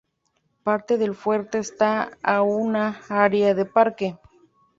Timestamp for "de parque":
3.53-4.17